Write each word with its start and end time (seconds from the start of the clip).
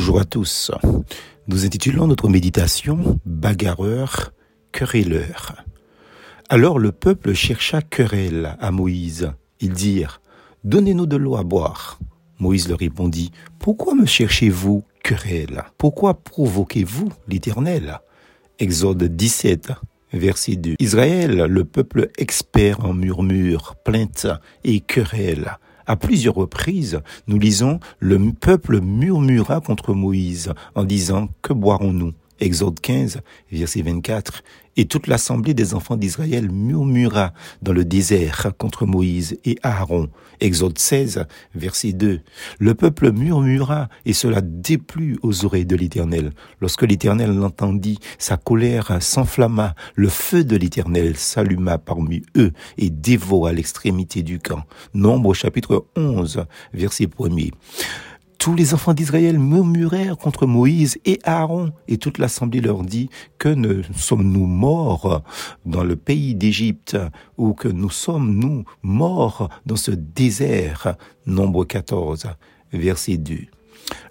Bonjour 0.00 0.18
à 0.18 0.24
tous. 0.24 0.70
Nous 1.46 1.66
intitulons 1.66 2.06
notre 2.06 2.30
méditation 2.30 3.20
Bagarreur, 3.26 4.32
querelleur. 4.72 5.62
Alors 6.48 6.78
le 6.78 6.90
peuple 6.90 7.34
chercha 7.34 7.82
querelle 7.82 8.56
à 8.60 8.70
Moïse. 8.70 9.30
Ils 9.60 9.74
dirent 9.74 10.22
Donnez-nous 10.64 11.04
de 11.04 11.16
l'eau 11.16 11.36
à 11.36 11.42
boire. 11.42 11.98
Moïse 12.38 12.66
leur 12.66 12.78
répondit 12.78 13.30
Pourquoi 13.58 13.94
me 13.94 14.06
cherchez-vous 14.06 14.84
querelle? 15.04 15.64
Pourquoi 15.76 16.14
provoquez-vous 16.14 17.10
l'Éternel? 17.28 18.00
Exode 18.58 19.04
17, 19.04 19.72
verset 20.14 20.56
2. 20.56 20.76
Israël, 20.78 21.44
le 21.44 21.64
peuple 21.66 22.08
expert 22.16 22.86
en 22.86 22.94
murmures, 22.94 23.74
plaintes 23.84 24.28
et 24.64 24.80
querelles 24.80 25.58
à 25.90 25.96
plusieurs 25.96 26.36
reprises, 26.36 27.00
nous 27.26 27.40
lisons 27.40 27.80
Le 27.98 28.16
peuple 28.32 28.80
murmura 28.80 29.60
contre 29.60 29.92
Moïse 29.92 30.52
en 30.76 30.84
disant 30.84 31.28
Que 31.42 31.52
boirons-nous? 31.52 32.12
Exode 32.40 32.80
15, 32.80 33.20
verset 33.52 33.82
24. 33.82 34.42
Et 34.76 34.86
toute 34.86 35.08
l'assemblée 35.08 35.52
des 35.52 35.74
enfants 35.74 35.96
d'Israël 35.96 36.50
murmura 36.50 37.34
dans 37.60 37.72
le 37.72 37.84
désert 37.84 38.52
contre 38.56 38.86
Moïse 38.86 39.38
et 39.44 39.58
Aaron. 39.62 40.08
Exode 40.40 40.78
16, 40.78 41.26
verset 41.54 41.92
2. 41.92 42.20
Le 42.58 42.74
peuple 42.74 43.12
murmura 43.12 43.88
et 44.06 44.12
cela 44.12 44.40
déplut 44.40 45.18
aux 45.22 45.44
oreilles 45.44 45.66
de 45.66 45.76
l'Éternel. 45.76 46.32
Lorsque 46.60 46.82
l'Éternel 46.82 47.34
l'entendit, 47.36 47.98
sa 48.18 48.36
colère 48.36 49.02
s'enflamma. 49.02 49.74
Le 49.96 50.08
feu 50.08 50.44
de 50.44 50.56
l'Éternel 50.56 51.16
s'alluma 51.16 51.78
parmi 51.78 52.22
eux 52.36 52.52
et 52.78 52.90
dévora 52.90 53.52
l'extrémité 53.52 54.22
du 54.22 54.38
camp. 54.38 54.64
Nombre 54.94 55.34
chapitre 55.34 55.86
11, 55.96 56.44
verset 56.72 57.08
1 57.18 58.09
tous 58.40 58.54
les 58.54 58.72
enfants 58.72 58.94
d'Israël 58.94 59.38
murmurèrent 59.38 60.16
contre 60.16 60.46
Moïse 60.46 60.98
et 61.04 61.20
Aaron, 61.24 61.72
et 61.88 61.98
toute 61.98 62.16
l'assemblée 62.16 62.62
leur 62.62 62.82
dit, 62.82 63.10
que 63.36 63.50
ne 63.50 63.82
sommes-nous 63.94 64.46
morts 64.46 65.22
dans 65.66 65.84
le 65.84 65.94
pays 65.94 66.34
d'Égypte, 66.34 66.96
ou 67.36 67.52
que 67.52 67.68
nous 67.68 67.90
sommes-nous 67.90 68.64
morts 68.82 69.50
dans 69.66 69.76
ce 69.76 69.90
désert? 69.90 70.96
Nombre 71.26 71.66
14, 71.66 72.28
verset 72.72 73.18
2. 73.18 73.40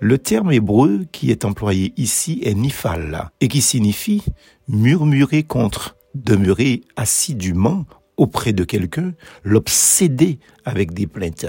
Le 0.00 0.18
terme 0.18 0.50
hébreu 0.50 1.06
qui 1.12 1.30
est 1.30 1.44
employé 1.44 1.94
ici 1.96 2.40
est 2.42 2.54
nifal, 2.54 3.30
et 3.40 3.46
qui 3.46 3.62
signifie 3.62 4.24
murmurer 4.66 5.44
contre, 5.44 5.96
demeurer 6.16 6.80
assidûment 6.96 7.84
auprès 8.16 8.52
de 8.52 8.64
quelqu'un, 8.64 9.12
l'obséder 9.44 10.40
avec 10.64 10.92
des 10.94 11.06
plaintes. 11.06 11.46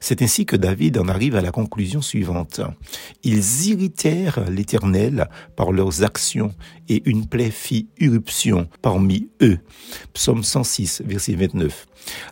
C'est 0.00 0.22
ainsi 0.22 0.46
que 0.46 0.56
David 0.56 0.98
en 0.98 1.08
arrive 1.08 1.36
à 1.36 1.40
la 1.42 1.50
conclusion 1.50 2.02
suivante. 2.02 2.60
Ils 3.22 3.68
irritèrent 3.68 4.50
l'Éternel 4.50 5.28
par 5.56 5.72
leurs 5.72 6.02
actions 6.02 6.54
et 6.88 7.02
une 7.06 7.26
plaie 7.26 7.50
fit 7.50 7.88
irruption 7.98 8.68
parmi 8.82 9.28
eux. 9.40 9.58
Psaume 10.12 10.42
106, 10.42 11.02
verset 11.06 11.34
29. 11.34 11.86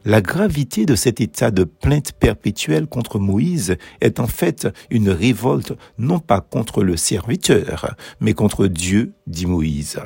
La 0.04 0.20
gravité 0.20 0.86
de 0.86 0.94
cet 0.94 1.20
état 1.20 1.50
de 1.50 1.64
plainte 1.64 2.12
perpétuelle 2.12 2.86
contre 2.86 3.18
Moïse 3.18 3.76
est 4.00 4.20
en 4.20 4.26
fait 4.26 4.68
une 4.90 5.10
révolte 5.10 5.72
non 5.98 6.18
pas 6.18 6.40
contre 6.40 6.82
le 6.82 6.96
serviteur, 6.96 7.94
mais 8.20 8.34
contre 8.34 8.66
Dieu, 8.66 9.12
dit 9.26 9.46
Moïse. 9.46 10.00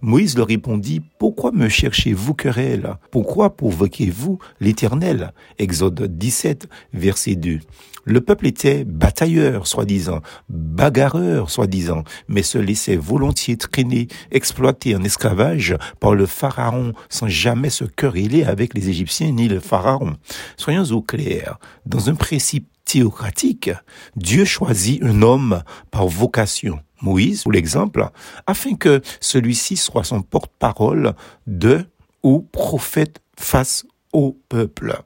Moïse 0.00 0.36
leur 0.36 0.48
répondit, 0.48 1.02
Pourquoi 1.18 1.52
me 1.52 1.68
cherchez-vous 1.68 2.34
querelle? 2.34 2.96
Pourquoi 3.10 3.56
provoquez-vous 3.56 4.38
l'Éternel? 4.60 5.32
Exode 5.58 6.18
17, 6.18 6.65
verset 6.92 7.36
2. 7.36 7.60
Le 8.08 8.20
peuple 8.20 8.46
était 8.46 8.84
batailleur, 8.84 9.66
soi-disant, 9.66 10.20
bagarreur, 10.48 11.50
soi-disant, 11.50 12.04
mais 12.28 12.42
se 12.42 12.56
laissait 12.56 12.94
volontiers 12.94 13.56
traîner, 13.56 14.06
exploiter 14.30 14.94
en 14.94 15.02
esclavage 15.02 15.76
par 15.98 16.14
le 16.14 16.26
pharaon 16.26 16.92
sans 17.08 17.26
jamais 17.26 17.68
se 17.68 17.84
quereller 17.84 18.44
avec 18.44 18.74
les 18.74 18.88
Égyptiens 18.90 19.32
ni 19.32 19.48
le 19.48 19.58
pharaon. 19.58 20.14
Soyons 20.56 20.84
au 20.92 21.02
clair, 21.02 21.58
dans 21.84 22.08
un 22.08 22.14
principe 22.14 22.68
théocratique, 22.84 23.70
Dieu 24.14 24.44
choisit 24.44 25.02
un 25.02 25.22
homme 25.22 25.64
par 25.90 26.06
vocation. 26.06 26.78
Moïse, 27.02 27.42
pour 27.42 27.52
l'exemple, 27.52 28.08
afin 28.46 28.74
que 28.76 29.02
celui-ci 29.20 29.76
soit 29.76 30.04
son 30.04 30.22
porte-parole 30.22 31.14
de 31.48 31.84
ou 32.22 32.40
prophète 32.40 33.20
face 33.36 33.84
au 34.16 34.40
peuple. 34.48 35.02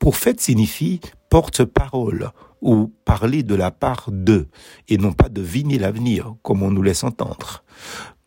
Prophète 0.00 0.40
signifie 0.40 1.00
porte-parole 1.30 2.32
ou 2.60 2.92
parler 3.04 3.44
de 3.44 3.54
la 3.54 3.70
part 3.70 4.08
d'eux 4.10 4.48
et 4.88 4.98
non 4.98 5.12
pas 5.12 5.28
deviner 5.28 5.78
l'avenir 5.78 6.34
comme 6.42 6.64
on 6.64 6.70
nous 6.72 6.82
laisse 6.82 7.04
entendre. 7.04 7.62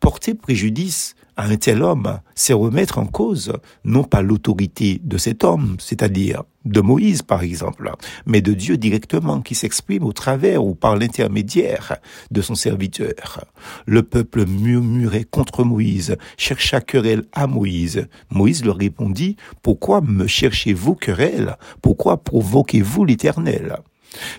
Porter 0.00 0.32
préjudice 0.32 1.14
à 1.36 1.44
un 1.44 1.56
tel 1.56 1.82
homme, 1.82 2.20
c'est 2.34 2.54
remettre 2.54 2.98
en 2.98 3.04
cause 3.04 3.52
non 3.84 4.02
pas 4.02 4.22
l'autorité 4.22 4.98
de 5.04 5.18
cet 5.18 5.44
homme, 5.44 5.76
c'est-à-dire 5.78 6.44
de 6.68 6.80
Moïse 6.80 7.22
par 7.22 7.42
exemple, 7.42 7.92
mais 8.26 8.40
de 8.40 8.52
Dieu 8.52 8.76
directement 8.76 9.40
qui 9.40 9.54
s'exprime 9.54 10.04
au 10.04 10.12
travers 10.12 10.64
ou 10.64 10.74
par 10.74 10.96
l'intermédiaire 10.96 11.96
de 12.30 12.42
son 12.42 12.54
serviteur. 12.54 13.44
Le 13.86 14.02
peuple 14.02 14.46
murmurait 14.46 15.24
contre 15.24 15.64
Moïse, 15.64 16.16
chercha 16.36 16.80
querelle 16.80 17.24
à 17.32 17.46
Moïse. 17.46 18.06
Moïse 18.30 18.64
leur 18.64 18.76
répondit, 18.76 19.36
Pourquoi 19.62 20.00
me 20.00 20.26
cherchez-vous 20.26 20.94
querelle? 20.94 21.56
Pourquoi 21.82 22.22
provoquez-vous 22.22 23.04
l'Éternel? 23.04 23.78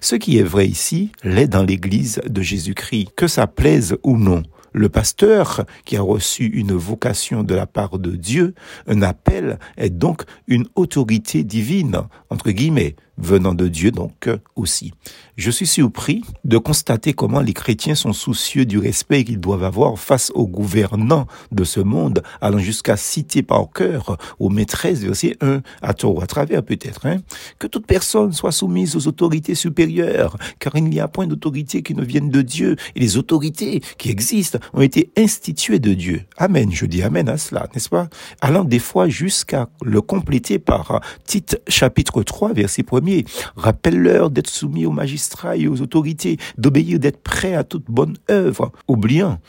Ce 0.02 0.16
qui 0.16 0.38
est 0.38 0.44
vrai 0.44 0.68
ici 0.68 1.12
l'est 1.24 1.48
dans 1.48 1.64
l'Église 1.64 2.22
de 2.28 2.42
Jésus-Christ, 2.42 3.10
que 3.16 3.28
ça 3.28 3.48
plaise 3.48 3.98
ou 4.04 4.18
non. 4.18 4.44
Le 4.74 4.90
pasteur 4.90 5.66
qui 5.85 5.97
a 5.97 6.02
reçu 6.02 6.46
une 6.46 6.74
vocation 6.74 7.44
de 7.44 7.56
la 7.56 7.66
part 7.66 8.00
de 8.00 8.16
Dieu, 8.16 8.53
un 8.88 9.02
appel, 9.02 9.59
est 9.78 9.90
donc 9.90 10.24
une 10.47 10.68
autorité 10.75 11.44
divine, 11.44 12.02
entre 12.30 12.52
guillemets, 12.52 12.96
venant 13.19 13.53
de 13.53 13.68
Dieu 13.68 13.91
donc 13.91 14.30
aussi. 14.56 14.94
Je 15.38 15.52
suis 15.52 15.68
surpris 15.68 16.24
de 16.44 16.57
constater 16.57 17.13
comment 17.13 17.40
les 17.40 17.53
chrétiens 17.53 17.96
sont 17.96 18.13
soucieux 18.13 18.66
du 18.66 18.78
respect 18.78 19.24
qu'ils 19.24 19.40
doivent 19.40 19.63
avoir 19.63 19.97
face 19.97 20.31
aux 20.35 20.47
gouvernants 20.47 21.28
de 21.52 21.63
ce 21.63 21.80
monde, 21.80 22.24
allant 22.41 22.57
jusqu'à 22.57 22.97
citer 22.97 23.41
par 23.41 23.69
cœur 23.72 24.18
aux 24.40 24.50
maîtresses, 24.50 25.00
verset 25.00 25.38
1, 25.41 25.62
à 25.81 25.94
tort 25.94 26.16
ou 26.16 26.22
à 26.22 26.28
travers 26.28 26.63
peut-être, 26.63 27.06
hein, 27.06 27.18
que 27.57 27.68
toute 27.68 27.88
personne 27.88 28.34
soit 28.34 28.52
soumise 28.52 28.96
aux 28.96 29.07
autorités 29.07 29.56
supérieures, 29.56 30.38
car 30.59 30.75
il 30.75 30.86
n'y 30.86 31.00
a 31.00 31.07
point 31.07 31.28
d'autorité 31.28 31.84
qui 31.84 31.96
ne 31.96 32.03
vienne 32.03 32.30
de 32.30 32.41
Dieu, 32.41 32.75
et 32.96 33.00
les 33.00 33.18
autorités 33.18 33.81
qui 33.97 34.09
existent 34.09 34.59
ont 34.74 34.81
été 34.81 35.12
instituées 35.18 35.80
de 35.80 35.94
Dieu. 35.94 36.24
Amen, 36.38 36.72
je 36.72 36.86
dis 36.86 37.01
Amen 37.01 37.30
à 37.30 37.38
cela, 37.38 37.68
n'est-ce 37.74 37.90
pas? 37.90 38.09
Allant 38.41 38.66
des 38.66 38.80
fois 38.80 39.07
jusqu'à 39.07 39.69
le 39.84 40.01
compléter 40.01 40.59
par 40.59 41.01
Tite 41.25 41.62
chapitre 41.68 42.24
3, 42.24 42.53
verset 42.53 42.84
1 42.91 43.09
Rappelle-leur 43.56 44.30
d'être 44.30 44.50
soumis 44.50 44.86
aux 44.86 44.92
magistrats 44.92 45.58
et 45.58 45.68
aux 45.68 45.81
autorités, 45.81 46.38
d'obéir, 46.58 47.00
d'être 47.00 47.22
prêts 47.22 47.56
à 47.56 47.64
toute 47.64 47.86
bonne 47.88 48.18
œuvre, 48.30 48.72
oubliant 48.88 49.40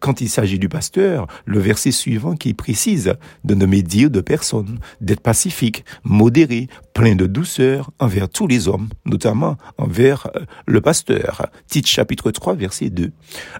quand 0.00 0.20
il 0.20 0.28
s'agit 0.28 0.58
du 0.58 0.68
pasteur, 0.68 1.26
le 1.44 1.58
verset 1.58 1.90
suivant 1.90 2.36
qui 2.36 2.54
précise 2.54 3.14
de 3.44 3.54
ne 3.54 3.66
médire 3.66 4.10
de 4.10 4.20
personne, 4.20 4.78
d'être 5.00 5.20
pacifique, 5.20 5.84
modéré, 6.04 6.68
plein 6.98 7.14
de 7.14 7.26
douceur 7.26 7.92
envers 8.00 8.28
tous 8.28 8.48
les 8.48 8.66
hommes, 8.66 8.88
notamment 9.06 9.56
envers 9.78 10.26
euh, 10.34 10.40
le 10.66 10.80
pasteur. 10.80 11.46
Titre 11.68 11.88
chapitre 11.88 12.32
3, 12.32 12.54
verset 12.56 12.90
2. 12.90 13.12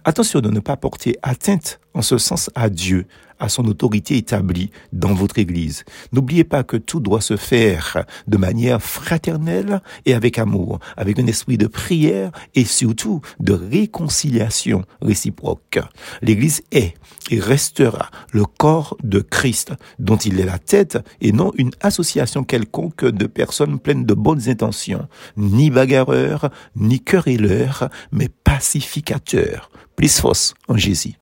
Attention 0.05 0.41
de 0.41 0.51
ne 0.51 0.59
pas 0.59 0.77
porter 0.77 1.17
atteinte 1.23 1.79
en 1.95 2.03
ce 2.03 2.19
sens 2.19 2.51
à 2.57 2.69
Dieu, 2.69 3.07
à 3.39 3.49
son 3.49 3.65
autorité 3.67 4.17
établie 4.17 4.71
dans 4.93 5.15
votre 5.15 5.39
Église. 5.39 5.85
N'oubliez 6.13 6.45
pas 6.45 6.65
que 6.65 6.77
tout 6.77 7.01
doit 7.01 7.21
se 7.21 7.37
faire 7.37 8.05
de 8.27 8.37
manière 8.37 8.83
fraternelle 8.83 9.81
et 10.07 10.15
avec 10.15 10.39
amour, 10.39 10.81
avec 10.97 11.19
un 11.19 11.27
esprit 11.27 11.59
de 11.59 11.67
prière 11.67 12.31
et 12.55 12.65
surtout 12.65 13.21
de 13.41 13.53
réconciliation 13.53 14.85
réciproque. 15.01 15.79
L'Église 16.23 16.63
est 16.73 16.95
et 17.31 17.41
restera 17.41 18.11
le 18.33 18.45
corps 18.45 18.97
de 19.03 19.21
Christ 19.21 19.73
dont 19.99 20.17
il 20.17 20.41
est 20.41 20.45
la 20.45 20.59
tête 20.59 20.99
et 21.21 21.33
non 21.33 21.53
une 21.57 21.71
association 21.81 22.45
quelconque 22.45 23.05
de 23.05 23.27
personnes 23.29 23.79
pleines 23.79 24.05
de 24.05 24.15
bonnes 24.15 24.49
intentions, 24.49 25.09
ni 25.37 25.71
bagarreurs, 25.71 26.51
ni 26.77 27.01
querelleurs, 27.01 27.89
mais 28.13 28.29
pacificateurs. 28.29 29.71
Plus 29.97 30.21
force 30.21 30.55
en 30.69 30.77
Jésus. 30.77 31.15